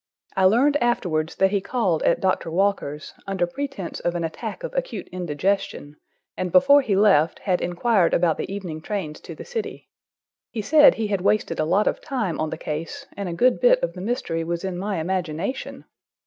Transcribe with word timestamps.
I 0.35 0.45
learned 0.45 0.77
afterwards 0.81 1.35
that 1.35 1.51
he 1.51 1.61
called 1.61 2.01
at 2.01 2.19
Doctor 2.19 2.49
Walker's, 2.49 3.13
under 3.27 3.45
pretense 3.45 3.99
of 3.99 4.15
an 4.15 4.23
attack 4.23 4.63
of 4.63 4.73
acute 4.73 5.07
indigestion, 5.11 5.95
and 6.35 6.51
before 6.51 6.81
he 6.81 6.95
left, 6.95 7.37
had 7.37 7.61
inquired 7.61 8.11
about 8.11 8.37
the 8.39 8.51
evening 8.51 8.81
trains 8.81 9.19
to 9.21 9.35
the 9.35 9.45
city. 9.45 9.91
He 10.49 10.63
said 10.63 10.95
he 10.95 11.05
had 11.09 11.21
wasted 11.21 11.59
a 11.59 11.65
lot 11.65 11.85
of 11.85 12.01
time 12.01 12.39
on 12.39 12.49
the 12.49 12.57
case, 12.57 13.05
and 13.15 13.29
a 13.29 13.33
good 13.33 13.59
bit 13.61 13.77
of 13.83 13.93
the 13.93 14.01
mystery 14.01 14.43
was 14.43 14.63
in 14.63 14.75
my 14.75 14.97
imagination! 14.99 15.85